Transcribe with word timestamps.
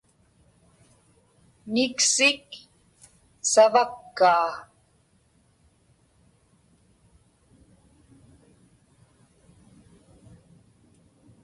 Niksik 1.73 2.47
savakkaa. 3.51 4.49